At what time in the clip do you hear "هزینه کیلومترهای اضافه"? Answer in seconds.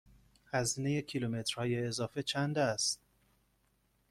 0.53-2.23